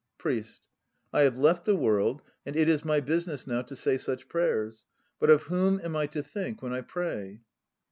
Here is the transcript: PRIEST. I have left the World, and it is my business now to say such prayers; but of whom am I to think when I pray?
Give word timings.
PRIEST. 0.17 0.61
I 1.13 1.21
have 1.21 1.37
left 1.37 1.63
the 1.65 1.75
World, 1.75 2.23
and 2.43 2.55
it 2.55 2.67
is 2.67 2.83
my 2.83 3.01
business 3.01 3.45
now 3.45 3.61
to 3.61 3.75
say 3.75 3.99
such 3.99 4.27
prayers; 4.27 4.87
but 5.19 5.29
of 5.29 5.43
whom 5.43 5.79
am 5.79 5.95
I 5.95 6.07
to 6.07 6.23
think 6.23 6.63
when 6.63 6.73
I 6.73 6.81
pray? 6.81 7.41